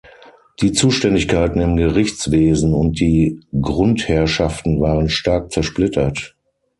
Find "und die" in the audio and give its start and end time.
2.73-3.39